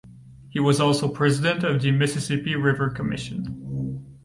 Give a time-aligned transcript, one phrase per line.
[0.49, 4.03] He was also President of the Mississippi River Commission.